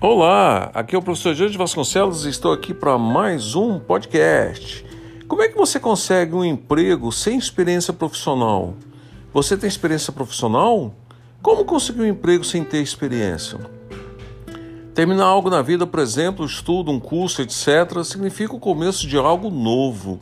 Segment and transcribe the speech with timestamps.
[0.00, 4.84] Olá, aqui é o professor Jorge Vasconcelos e estou aqui para mais um podcast.
[5.26, 8.74] Como é que você consegue um emprego sem experiência profissional?
[9.32, 10.94] Você tem experiência profissional?
[11.40, 13.58] Como conseguir um emprego sem ter experiência?
[14.94, 19.50] Terminar algo na vida, por exemplo, estudo, um curso, etc., significa o começo de algo
[19.50, 20.20] novo.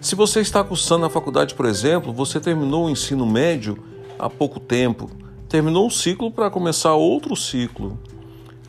[0.00, 3.78] Se você está cursando na faculdade, por exemplo, você terminou o ensino médio
[4.18, 5.10] há pouco tempo,
[5.48, 7.98] terminou um ciclo para começar outro ciclo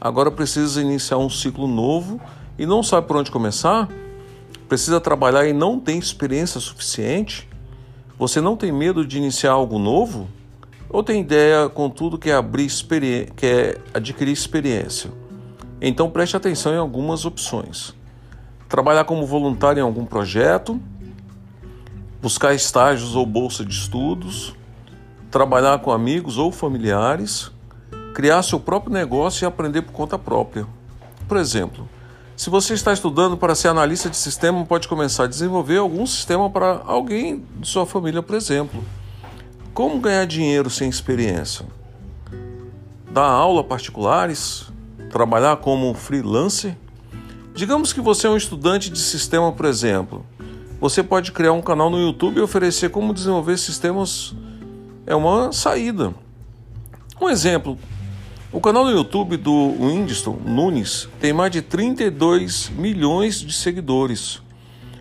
[0.01, 2.19] agora precisa iniciar um ciclo novo
[2.57, 3.87] e não sabe por onde começar?
[4.67, 7.47] Precisa trabalhar e não tem experiência suficiente?
[8.17, 10.27] Você não tem medo de iniciar algo novo?
[10.89, 12.67] Ou tem ideia, contudo, que é, abrir
[13.35, 15.11] que é adquirir experiência?
[15.79, 17.93] Então preste atenção em algumas opções.
[18.67, 20.81] Trabalhar como voluntário em algum projeto,
[22.21, 24.55] buscar estágios ou bolsa de estudos,
[25.31, 27.51] trabalhar com amigos ou familiares,
[28.13, 30.67] criar seu próprio negócio e aprender por conta própria.
[31.27, 31.89] Por exemplo,
[32.35, 36.49] se você está estudando para ser analista de sistema, pode começar a desenvolver algum sistema
[36.49, 38.83] para alguém de sua família, por exemplo.
[39.73, 41.65] Como ganhar dinheiro sem experiência?
[43.11, 44.71] Dar aula particulares?
[45.09, 46.75] Trabalhar como freelancer?
[47.53, 50.25] Digamos que você é um estudante de sistema, por exemplo.
[50.81, 54.35] Você pode criar um canal no YouTube e oferecer como desenvolver sistemas.
[55.07, 56.13] É uma saída.
[57.21, 57.77] Um exemplo
[58.53, 64.41] o canal no YouTube do Whindersson Nunes tem mais de 32 milhões de seguidores.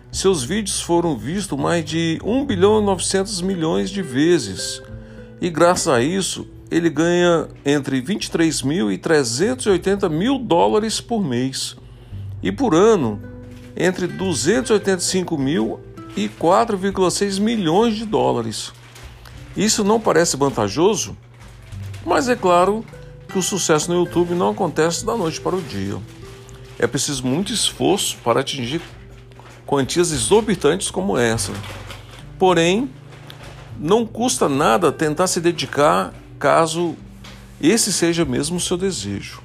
[0.09, 4.81] Seus vídeos foram vistos mais de 1 bilhão e 900 milhões de vezes.
[5.41, 11.75] E graças a isso, ele ganha entre 23 mil e 380 mil dólares por mês.
[12.41, 13.21] E por ano,
[13.75, 15.79] entre 285 mil
[16.15, 18.71] e 4,6 milhões de dólares.
[19.55, 21.17] Isso não parece vantajoso?
[22.05, 22.85] Mas é claro
[23.27, 25.97] que o sucesso no YouTube não acontece da noite para o dia.
[26.77, 28.81] É preciso muito esforço para atingir
[29.65, 31.53] quantias exorbitantes como essa.
[32.37, 32.89] Porém,
[33.79, 36.95] não custa nada tentar se dedicar caso
[37.61, 39.41] esse seja mesmo o seu desejo.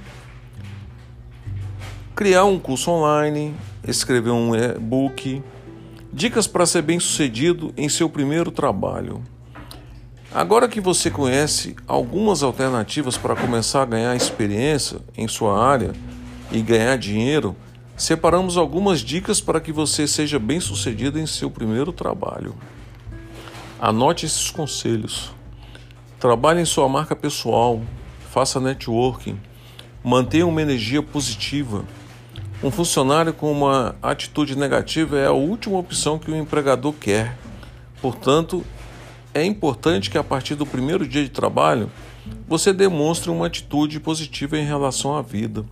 [2.14, 3.54] Criar um curso online,
[3.86, 5.42] escrever um e-book,
[6.12, 9.22] dicas para ser bem-sucedido em seu primeiro trabalho.
[10.34, 15.92] Agora que você conhece algumas alternativas para começar a ganhar experiência em sua área
[16.50, 17.56] e ganhar dinheiro,
[17.96, 22.54] separamos algumas dicas para que você seja bem sucedido em seu primeiro trabalho.
[23.80, 25.32] Anote esses conselhos.
[26.18, 27.80] Trabalhe em sua marca pessoal,
[28.30, 29.38] faça networking,
[30.02, 31.84] mantenha uma energia positiva.
[32.62, 37.36] Um funcionário com uma atitude negativa é a última opção que o empregador quer.
[38.00, 38.64] Portanto,
[39.34, 41.90] é importante que a partir do primeiro dia de trabalho
[42.48, 45.66] você demonstre uma atitude positiva em relação à vida.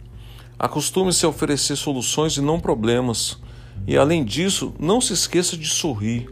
[0.59, 3.39] Acostume-se a oferecer soluções e não problemas.
[3.87, 6.29] E além disso, não se esqueça de sorrir.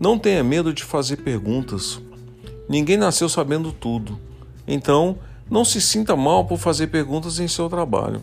[0.00, 2.02] Não tenha medo de fazer perguntas.
[2.68, 4.20] Ninguém nasceu sabendo tudo.
[4.66, 5.16] Então,
[5.48, 8.20] não se sinta mal por fazer perguntas em seu trabalho.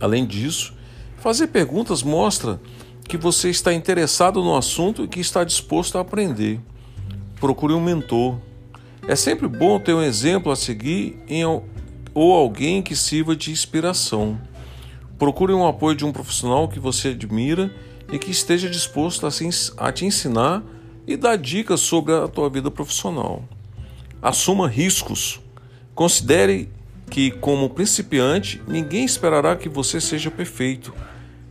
[0.00, 0.77] Além disso,
[1.18, 2.60] fazer perguntas mostra
[3.08, 6.60] que você está interessado no assunto e que está disposto a aprender
[7.40, 8.38] procure um mentor.
[9.06, 14.38] É sempre bom ter um exemplo a seguir em, ou alguém que sirva de inspiração.
[15.18, 17.74] Procure um apoio de um profissional que você admira
[18.12, 20.62] e que esteja disposto a, te ensinar
[21.06, 23.42] e dar dicas sobre a tua vida profissional.
[24.20, 25.40] Assuma riscos.
[25.94, 26.68] Considere
[27.10, 30.94] que, como principiante, ninguém esperará que você seja perfeito.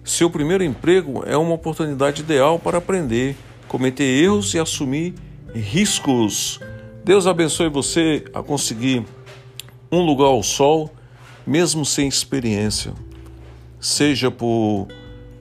[0.03, 3.35] Seu primeiro emprego é uma oportunidade ideal para aprender,
[3.67, 5.13] cometer erros e assumir
[5.53, 6.59] riscos.
[7.03, 9.05] Deus abençoe você a conseguir
[9.91, 10.93] um lugar ao sol,
[11.45, 12.93] mesmo sem experiência,
[13.79, 14.87] seja por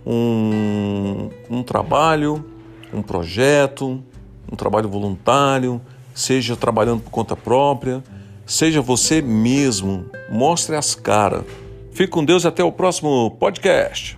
[0.04, 2.44] um, um trabalho,
[2.92, 4.02] um projeto,
[4.50, 5.80] um trabalho voluntário,
[6.14, 8.02] seja trabalhando por conta própria,
[8.46, 11.42] seja você mesmo, mostre as caras.
[11.92, 14.16] Fique com Deus e até o próximo podcast.